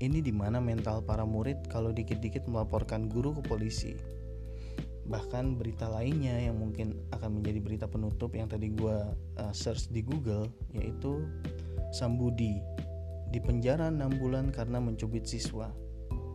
Ini 0.02 0.20
di 0.20 0.34
mana 0.36 0.60
mental 0.60 1.00
para 1.08 1.24
murid 1.24 1.72
kalau 1.72 1.96
dikit-dikit 1.96 2.50
melaporkan 2.52 3.08
guru 3.08 3.32
ke 3.40 3.42
polisi. 3.48 3.96
Bahkan 5.06 5.62
berita 5.62 5.88
lainnya 5.88 6.36
yang 6.50 6.60
mungkin 6.60 6.98
akan 7.14 7.40
menjadi 7.40 7.60
berita 7.62 7.86
penutup 7.88 8.34
yang 8.34 8.50
tadi 8.50 8.74
gue 8.74 8.98
uh, 9.40 9.54
search 9.54 9.94
di 9.94 10.02
Google 10.02 10.50
yaitu 10.74 11.24
Sambudi 11.96 12.60
di 13.30 13.40
penjara 13.42 13.90
6 13.90 14.22
bulan 14.22 14.50
karena 14.50 14.78
mencubit 14.82 15.26
siswa. 15.26 15.72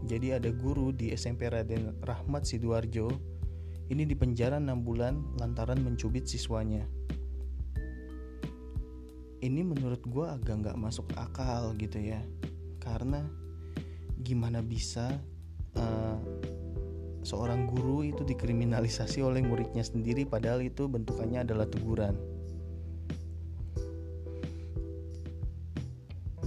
Jadi 0.09 0.33
ada 0.33 0.49
guru 0.51 0.91
di 0.91 1.13
SMP 1.13 1.47
Raden 1.47 2.01
Rahmat 2.01 2.49
Sidoarjo 2.49 3.13
ini 3.91 4.07
di 4.07 4.15
penjara 4.15 4.57
6 4.63 4.87
bulan 4.87 5.37
lantaran 5.39 5.83
mencubit 5.83 6.31
siswanya. 6.31 6.87
Ini 9.41 9.61
menurut 9.65 10.05
gue 10.05 10.27
agak 10.29 10.65
nggak 10.65 10.79
masuk 10.79 11.11
akal 11.17 11.73
gitu 11.77 11.99
ya. 12.01 12.21
karena 12.81 13.21
gimana 14.25 14.65
bisa 14.65 15.21
uh, 15.77 16.17
seorang 17.21 17.69
guru 17.69 18.09
itu 18.09 18.25
dikriminalisasi 18.25 19.21
oleh 19.21 19.45
muridnya 19.45 19.85
sendiri 19.85 20.25
padahal 20.25 20.65
itu 20.65 20.89
bentukannya 20.89 21.45
adalah 21.45 21.69
teguran 21.69 22.17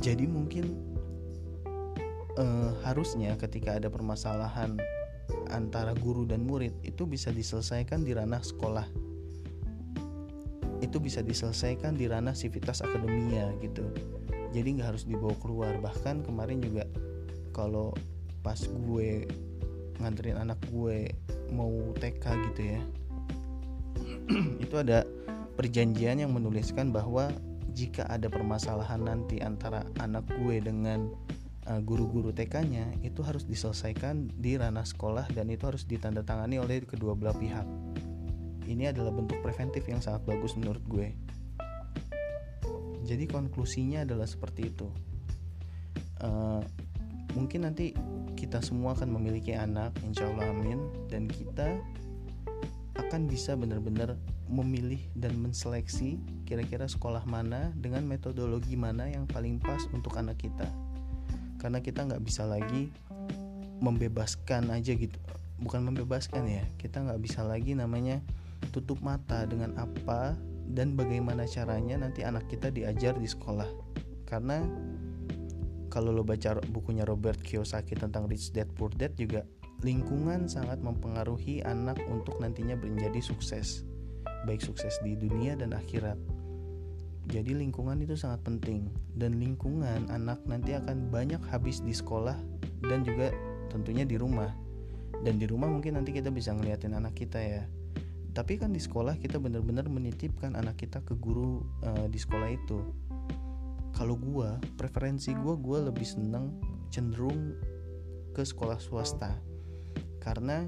jadi 0.04 0.28
mungkin 0.28 0.76
uh, 2.36 2.76
harusnya 2.84 3.40
ketika 3.40 3.80
ada 3.80 3.88
permasalahan 3.88 4.76
antara 5.48 5.96
guru 5.96 6.28
dan 6.28 6.44
murid 6.44 6.76
itu 6.84 7.08
bisa 7.08 7.32
diselesaikan 7.32 8.04
di 8.04 8.12
ranah 8.12 8.44
sekolah. 8.44 8.84
Itu 10.84 11.00
bisa 11.00 11.24
diselesaikan 11.24 11.96
di 11.96 12.12
ranah 12.12 12.36
sivitas 12.36 12.84
akademia 12.84 13.56
gitu. 13.64 13.88
Jadi 14.52 14.68
nggak 14.76 14.92
harus 14.92 15.08
dibawa 15.08 15.34
keluar. 15.40 15.72
Bahkan 15.80 16.28
kemarin 16.28 16.60
juga 16.60 16.84
kalau 17.56 17.96
pas 18.44 18.60
gue 18.60 19.24
nganterin 20.04 20.36
anak 20.36 20.60
gue 20.68 21.16
mau 21.56 21.72
TK 21.96 22.26
gitu 22.52 22.62
ya 22.76 22.82
itu 24.64 24.76
ada 24.76 25.08
perjanjian 25.56 26.20
yang 26.20 26.34
menuliskan 26.34 26.92
bahwa 26.92 27.32
jika 27.74 28.06
ada 28.10 28.30
permasalahan 28.30 29.02
nanti 29.02 29.42
antara 29.42 29.86
anak 29.98 30.30
gue 30.30 30.62
dengan 30.62 31.10
uh, 31.68 31.82
guru-guru 31.82 32.30
TK-nya 32.30 33.02
itu 33.02 33.26
harus 33.26 33.44
diselesaikan 33.50 34.30
di 34.38 34.56
ranah 34.56 34.86
sekolah 34.86 35.30
dan 35.34 35.50
itu 35.50 35.66
harus 35.66 35.84
ditandatangani 35.90 36.62
oleh 36.62 36.86
kedua 36.86 37.18
belah 37.18 37.36
pihak. 37.36 37.66
Ini 38.64 38.96
adalah 38.96 39.12
bentuk 39.12 39.44
preventif 39.44 39.84
yang 39.90 40.00
sangat 40.00 40.24
bagus 40.24 40.56
menurut 40.56 40.82
gue. 40.88 41.12
Jadi 43.04 43.28
konklusinya 43.28 44.08
adalah 44.08 44.24
seperti 44.24 44.72
itu. 44.72 44.88
Uh, 46.24 46.64
mungkin 47.36 47.68
nanti 47.68 47.92
kita 48.40 48.64
semua 48.64 48.96
akan 48.96 49.12
memiliki 49.20 49.52
anak, 49.52 49.92
insya 50.08 50.32
Allah 50.32 50.56
amin, 50.56 50.88
dan 51.12 51.28
kita 51.28 51.84
akan 52.96 53.28
bisa 53.28 53.60
benar-benar 53.60 54.16
memilih 54.52 55.00
dan 55.16 55.40
menseleksi 55.40 56.20
kira-kira 56.44 56.86
sekolah 56.86 57.24
mana 57.24 57.72
dengan 57.80 58.04
metodologi 58.04 58.76
mana 58.76 59.08
yang 59.08 59.24
paling 59.26 59.58
pas 59.60 59.84
untuk 59.96 60.20
anak 60.20 60.40
kita. 60.44 60.68
Karena 61.58 61.80
kita 61.80 62.04
nggak 62.04 62.24
bisa 62.24 62.44
lagi 62.44 62.92
membebaskan 63.80 64.72
aja 64.72 64.92
gitu. 64.96 65.16
Bukan 65.64 65.84
membebaskan 65.88 66.44
ya 66.48 66.64
kita 66.76 67.04
nggak 67.04 67.22
bisa 67.24 67.44
lagi 67.48 67.72
namanya 67.72 68.20
tutup 68.76 69.00
mata 69.00 69.48
dengan 69.48 69.76
apa 69.80 70.36
dan 70.68 70.96
bagaimana 70.96 71.48
caranya 71.48 72.00
nanti 72.00 72.24
anak 72.24 72.48
kita 72.52 72.68
diajar 72.72 73.16
di 73.16 73.28
sekolah. 73.28 73.68
Karena 74.28 74.64
kalau 75.88 76.10
lo 76.10 76.26
baca 76.26 76.58
bukunya 76.74 77.06
Robert 77.06 77.40
Kiyosaki 77.40 77.94
tentang 77.94 78.26
Rich 78.26 78.52
Dad 78.52 78.68
Poor 78.74 78.90
Dad 78.92 79.14
juga 79.14 79.46
lingkungan 79.86 80.48
sangat 80.50 80.82
mempengaruhi 80.82 81.62
anak 81.62 82.00
untuk 82.10 82.40
nantinya 82.40 82.74
menjadi 82.80 83.20
sukses 83.20 83.86
baik 84.44 84.62
sukses 84.62 85.00
di 85.04 85.16
dunia 85.16 85.56
dan 85.56 85.76
akhirat 85.76 86.18
jadi 87.32 87.56
lingkungan 87.56 88.04
itu 88.04 88.20
sangat 88.20 88.44
penting 88.44 88.92
dan 89.16 89.40
lingkungan 89.40 90.12
anak 90.12 90.44
nanti 90.44 90.76
akan 90.76 91.08
banyak 91.08 91.40
habis 91.48 91.80
di 91.80 91.96
sekolah 91.96 92.36
dan 92.84 93.08
juga 93.08 93.32
tentunya 93.72 94.04
di 94.04 94.20
rumah. 94.20 94.52
Dan 95.24 95.40
di 95.40 95.48
rumah 95.48 95.72
mungkin 95.72 95.96
nanti 95.96 96.12
kita 96.12 96.28
bisa 96.28 96.52
ngeliatin 96.52 96.92
anak 96.92 97.16
kita 97.16 97.40
ya. 97.40 97.64
Tapi 98.36 98.60
kan 98.60 98.76
di 98.76 98.82
sekolah 98.82 99.16
kita 99.24 99.40
benar-benar 99.40 99.88
menitipkan 99.88 100.58
anak 100.60 100.84
kita 100.84 101.00
ke 101.00 101.16
guru 101.16 101.64
uh, 101.86 102.12
di 102.12 102.20
sekolah 102.20 102.50
itu. 102.52 102.80
Kalau 103.94 104.20
gue, 104.20 104.50
preferensi 104.76 105.32
gue, 105.32 105.54
gue 105.54 105.80
lebih 105.86 106.04
seneng 106.04 106.60
cenderung 106.92 107.56
ke 108.34 108.42
sekolah 108.42 108.82
swasta 108.82 109.38
karena 110.18 110.66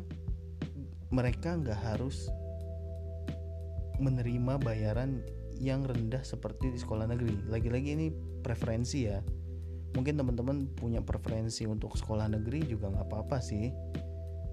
mereka 1.10 1.58
nggak 1.58 1.80
harus 1.82 2.30
menerima 4.00 4.60
bayaran 4.62 5.24
yang 5.60 5.88
rendah 5.88 6.22
seperti 6.24 6.76
di 6.76 6.80
sekolah 6.80 7.08
negeri. 7.08 7.48
Lagi-lagi 7.48 7.96
ini 7.96 8.08
preferensi 8.44 9.08
ya. 9.08 9.24
Mungkin 9.96 10.20
teman-teman 10.20 10.68
punya 10.76 11.00
preferensi 11.00 11.64
untuk 11.64 11.96
sekolah 11.96 12.28
negeri 12.28 12.68
juga 12.68 12.92
nggak 12.92 13.08
apa-apa 13.08 13.40
sih. 13.40 13.72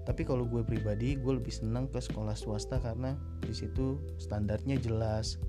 Tapi 0.03 0.27
kalau 0.27 0.43
gue 0.47 0.63
pribadi, 0.63 1.15
gue 1.15 1.39
lebih 1.39 1.51
senang 1.51 1.87
ke 1.87 1.99
sekolah 1.99 2.35
swasta 2.35 2.79
karena 2.79 3.15
di 3.43 3.55
situ 3.55 3.99
standarnya 4.19 4.75
jelas, 4.79 5.39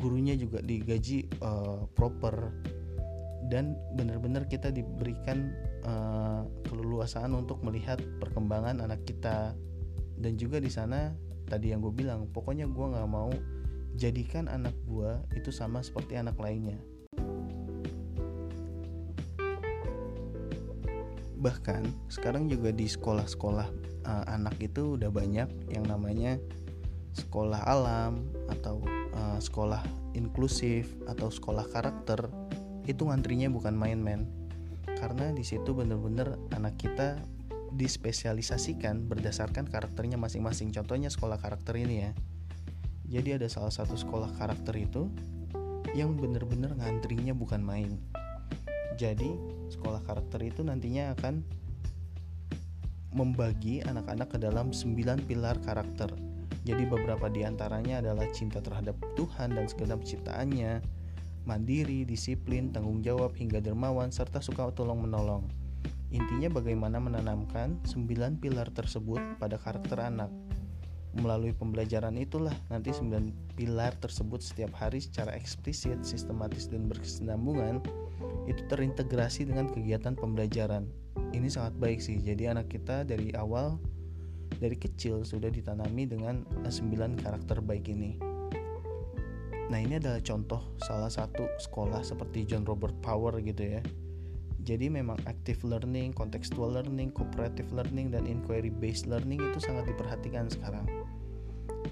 gurunya 0.00 0.32
juga 0.32 0.64
digaji 0.64 1.28
uh, 1.44 1.84
proper, 1.92 2.52
dan 3.52 3.76
benar-benar 3.96 4.48
kita 4.48 4.72
diberikan 4.72 5.52
uh, 5.84 6.48
keleluasaan 6.72 7.36
untuk 7.36 7.60
melihat 7.60 8.00
perkembangan 8.16 8.80
anak 8.80 9.04
kita. 9.04 9.52
Dan 10.16 10.40
juga 10.40 10.56
di 10.56 10.72
sana 10.72 11.12
tadi 11.52 11.76
yang 11.76 11.84
gue 11.84 11.92
bilang, 11.92 12.32
pokoknya 12.32 12.64
gue 12.64 12.86
nggak 12.96 13.10
mau 13.12 13.28
jadikan 13.96 14.48
anak 14.48 14.72
gua 14.88 15.20
itu 15.36 15.52
sama 15.52 15.84
seperti 15.84 16.16
anak 16.16 16.36
lainnya. 16.40 16.80
Bahkan 21.42 21.82
sekarang 22.06 22.46
juga 22.46 22.70
di 22.70 22.86
sekolah-sekolah 22.86 23.68
uh, 24.06 24.24
anak 24.30 24.56
itu 24.62 24.94
udah 24.96 25.10
banyak 25.10 25.50
yang 25.74 25.84
namanya 25.90 26.38
sekolah 27.12 27.60
alam 27.66 28.24
atau 28.48 28.80
uh, 29.12 29.36
sekolah 29.36 29.82
inklusif 30.16 30.88
atau 31.10 31.28
sekolah 31.28 31.66
karakter 31.68 32.30
itu 32.88 33.04
ngantrinya 33.04 33.52
bukan 33.52 33.76
main-main 33.76 34.24
karena 34.96 35.34
di 35.34 35.44
situ 35.44 35.74
bener-bener 35.74 36.38
anak 36.54 36.78
kita 36.78 37.20
dispesialisasikan 37.72 39.08
berdasarkan 39.08 39.68
karakternya 39.68 40.20
masing-masing 40.20 40.70
contohnya 40.70 41.08
sekolah 41.08 41.40
karakter 41.40 41.76
ini 41.80 41.96
ya 42.08 42.12
jadi 43.12 43.36
ada 43.36 43.44
salah 43.44 43.68
satu 43.68 43.92
sekolah 43.92 44.32
karakter 44.40 44.72
itu 44.80 45.12
yang 45.92 46.16
bener-bener 46.16 46.72
ngantrinya 46.72 47.36
bukan 47.36 47.60
main. 47.60 48.00
Jadi 48.96 49.28
sekolah 49.68 50.00
karakter 50.08 50.40
itu 50.40 50.64
nantinya 50.64 51.12
akan 51.12 51.44
membagi 53.12 53.84
anak-anak 53.84 54.32
ke 54.32 54.38
dalam 54.40 54.72
9 54.72 55.28
pilar 55.28 55.60
karakter. 55.60 56.08
Jadi 56.64 56.88
beberapa 56.88 57.28
di 57.28 57.44
antaranya 57.44 58.00
adalah 58.00 58.24
cinta 58.32 58.64
terhadap 58.64 58.96
Tuhan 59.12 59.52
dan 59.52 59.68
segenap 59.68 60.00
ciptaannya, 60.08 60.80
mandiri, 61.44 62.08
disiplin, 62.08 62.72
tanggung 62.72 63.04
jawab, 63.04 63.36
hingga 63.36 63.60
dermawan, 63.60 64.08
serta 64.08 64.40
suka 64.40 64.72
tolong 64.72 65.04
menolong. 65.04 65.44
Intinya 66.12 66.52
bagaimana 66.52 67.00
menanamkan 67.00 67.80
9 67.88 68.36
pilar 68.38 68.68
tersebut 68.70 69.40
pada 69.40 69.56
karakter 69.56 69.96
anak 69.96 70.28
Melalui 71.12 71.52
pembelajaran 71.52 72.16
itulah 72.16 72.56
nanti 72.72 72.88
sembilan 72.88 73.52
pilar 73.52 73.92
tersebut 74.00 74.40
setiap 74.40 74.72
hari 74.72 74.96
secara 74.96 75.36
eksplisit, 75.36 76.00
sistematis 76.08 76.72
dan 76.72 76.88
berkesinambungan 76.88 77.84
itu 78.48 78.64
terintegrasi 78.72 79.44
dengan 79.44 79.68
kegiatan 79.68 80.16
pembelajaran. 80.16 80.88
Ini 81.36 81.52
sangat 81.52 81.76
baik 81.76 82.00
sih. 82.00 82.16
Jadi 82.16 82.48
anak 82.48 82.72
kita 82.72 83.04
dari 83.04 83.28
awal 83.36 83.76
dari 84.56 84.72
kecil 84.72 85.20
sudah 85.20 85.52
ditanami 85.52 86.08
dengan 86.08 86.48
sembilan 86.64 87.20
karakter 87.20 87.60
baik 87.60 87.92
ini. 87.92 88.16
Nah, 89.68 89.78
ini 89.80 90.00
adalah 90.00 90.20
contoh 90.24 90.76
salah 90.80 91.12
satu 91.12 91.44
sekolah 91.60 92.00
seperti 92.00 92.48
John 92.48 92.64
Robert 92.64 92.96
Power 93.04 93.36
gitu 93.44 93.76
ya. 93.76 93.84
Jadi 94.62 94.86
memang 94.86 95.18
active 95.26 95.66
learning, 95.66 96.14
contextual 96.14 96.70
learning, 96.70 97.10
cooperative 97.10 97.74
learning 97.74 98.14
dan 98.14 98.24
inquiry 98.30 98.70
based 98.70 99.10
learning 99.10 99.42
itu 99.42 99.58
sangat 99.58 99.90
diperhatikan 99.90 100.46
sekarang 100.46 100.86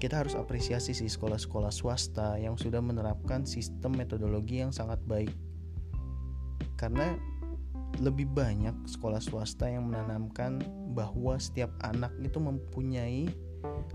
kita 0.01 0.23
harus 0.23 0.33
apresiasi 0.33 0.97
sih 0.97 1.05
sekolah-sekolah 1.05 1.69
swasta 1.69 2.33
yang 2.41 2.57
sudah 2.57 2.81
menerapkan 2.81 3.45
sistem 3.45 3.93
metodologi 3.93 4.57
yang 4.63 4.73
sangat 4.73 4.97
baik 5.05 5.29
karena 6.73 7.13
lebih 8.01 8.25
banyak 8.33 8.73
sekolah 8.89 9.21
swasta 9.21 9.69
yang 9.69 9.91
menanamkan 9.91 10.57
bahwa 10.97 11.37
setiap 11.37 11.69
anak 11.85 12.09
itu 12.17 12.41
mempunyai 12.41 13.29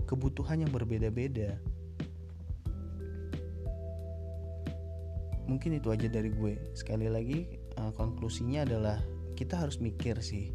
kebutuhan 0.07 0.63
yang 0.63 0.71
berbeda-beda. 0.71 1.59
Mungkin 5.47 5.79
itu 5.79 5.91
aja 5.91 6.07
dari 6.07 6.31
gue. 6.31 6.55
Sekali 6.71 7.11
lagi, 7.11 7.56
eh, 7.77 7.91
konklusinya 7.95 8.65
adalah 8.65 8.97
kita 9.37 9.53
harus 9.61 9.77
mikir 9.77 10.17
sih, 10.17 10.49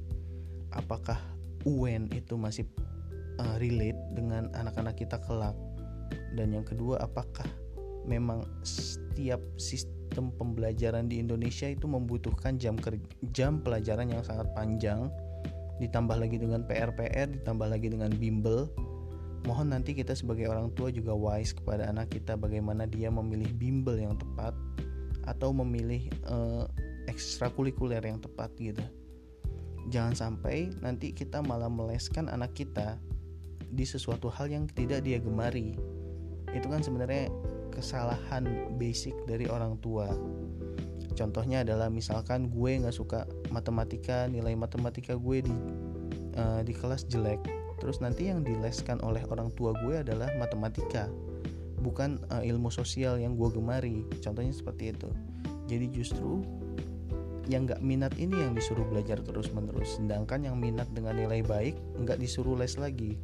apakah 0.74 1.16
UN 1.62 2.10
itu 2.10 2.34
masih 2.34 2.66
uh, 3.38 3.56
relate 3.62 3.98
dengan 4.18 4.50
anak-anak 4.58 4.98
kita 4.98 5.22
kelak? 5.22 5.54
Dan 6.34 6.50
yang 6.50 6.66
kedua 6.66 6.98
apakah 6.98 7.46
memang 8.02 8.42
setiap 8.66 9.38
sistem 9.56 10.34
pembelajaran 10.34 11.06
di 11.06 11.22
Indonesia 11.22 11.70
itu 11.70 11.86
membutuhkan 11.86 12.58
jam 12.58 12.74
jam 13.30 13.62
pelajaran 13.62 14.10
yang 14.10 14.26
sangat 14.26 14.50
panjang? 14.58 15.06
Ditambah 15.78 16.18
lagi 16.18 16.42
dengan 16.42 16.66
PR-PR 16.66 17.30
ditambah 17.30 17.70
lagi 17.70 17.86
dengan 17.86 18.10
bimbel. 18.10 18.66
Mohon 19.42 19.78
nanti 19.78 19.94
kita 19.94 20.14
sebagai 20.14 20.46
orang 20.46 20.70
tua 20.78 20.94
juga 20.94 21.14
wise 21.14 21.50
kepada 21.50 21.90
anak 21.90 22.14
kita 22.14 22.38
bagaimana 22.38 22.86
dia 22.86 23.10
memilih 23.10 23.50
bimbel 23.58 23.98
yang 23.98 24.14
tepat 24.14 24.54
atau 25.26 25.50
memilih 25.50 26.06
uh, 26.30 26.66
ekstrakurikuler 27.06 28.02
yang 28.02 28.22
tepat 28.22 28.50
gitu. 28.58 28.84
Jangan 29.90 30.14
sampai 30.14 30.70
nanti 30.78 31.10
kita 31.10 31.42
malah 31.42 31.70
meleskan 31.70 32.30
anak 32.30 32.54
kita 32.54 32.98
di 33.72 33.82
sesuatu 33.82 34.30
hal 34.30 34.52
yang 34.52 34.68
tidak 34.70 35.02
dia 35.02 35.18
gemari. 35.18 35.74
Itu 36.52 36.68
kan 36.68 36.84
sebenarnya 36.84 37.32
kesalahan 37.72 38.76
basic 38.76 39.16
dari 39.24 39.48
orang 39.48 39.80
tua. 39.80 40.12
Contohnya 41.16 41.64
adalah 41.64 41.88
misalkan 41.88 42.52
gue 42.52 42.78
nggak 42.84 42.94
suka 42.94 43.24
matematika 43.52 44.28
nilai 44.28 44.56
matematika 44.56 45.16
gue 45.16 45.44
di 45.44 45.54
uh, 46.36 46.60
di 46.64 46.72
kelas 46.72 47.08
jelek 47.08 47.40
terus 47.82 47.98
nanti 47.98 48.30
yang 48.30 48.46
dileskan 48.46 49.02
oleh 49.02 49.26
orang 49.26 49.50
tua 49.58 49.74
gue 49.82 50.06
adalah 50.06 50.30
matematika 50.38 51.10
bukan 51.82 52.22
uh, 52.30 52.40
ilmu 52.46 52.70
sosial 52.70 53.18
yang 53.18 53.34
gue 53.34 53.50
gemari. 53.50 54.06
Contohnya 54.22 54.54
seperti 54.54 54.94
itu. 54.94 55.10
Jadi 55.66 55.90
justru 55.90 56.46
yang 57.50 57.66
nggak 57.66 57.82
minat 57.82 58.14
ini 58.18 58.38
yang 58.38 58.54
disuruh 58.54 58.86
belajar 58.86 59.18
terus 59.22 59.50
menerus 59.50 59.98
sedangkan 59.98 60.46
yang 60.46 60.56
minat 60.58 60.86
dengan 60.94 61.18
nilai 61.18 61.42
baik 61.42 61.74
nggak 61.98 62.18
disuruh 62.22 62.54
les 62.54 62.78
lagi. 62.78 63.18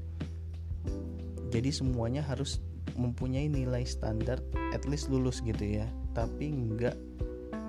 Jadi 1.48 1.70
semuanya 1.72 2.20
harus 2.20 2.60
mempunyai 2.98 3.46
nilai 3.46 3.86
standar 3.86 4.42
at 4.74 4.84
least 4.84 5.08
lulus 5.08 5.40
gitu 5.40 5.62
ya. 5.62 5.86
Tapi 6.12 6.50
nggak 6.50 6.96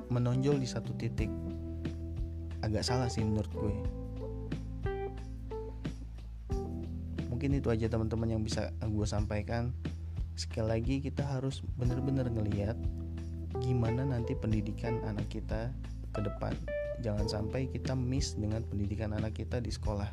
menonjol 0.10 0.58
di 0.58 0.68
satu 0.68 0.92
titik. 0.98 1.30
Agak 2.66 2.84
salah 2.84 3.08
sih 3.08 3.24
menurut 3.24 3.52
gue. 3.54 3.76
Mungkin 7.30 7.56
itu 7.56 7.72
aja 7.72 7.88
teman-teman 7.88 8.36
yang 8.36 8.44
bisa 8.44 8.74
gue 8.84 9.08
sampaikan. 9.08 9.72
Sekali 10.36 10.68
lagi 10.76 10.96
kita 11.00 11.24
harus 11.24 11.64
benar-benar 11.80 12.28
ngeliat 12.28 12.76
gimana 13.60 14.08
nanti 14.08 14.36
pendidikan 14.36 15.04
anak 15.04 15.28
kita 15.28 15.72
ke 16.12 16.22
depan. 16.24 16.54
Jangan 17.00 17.26
sampai 17.32 17.72
kita 17.72 17.96
miss 17.96 18.36
dengan 18.36 18.66
pendidikan 18.68 19.16
anak 19.16 19.38
kita 19.40 19.64
di 19.64 19.72
sekolah. 19.72 20.10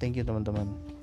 Thank 0.00 0.18
you 0.18 0.24
teman-teman 0.24 1.00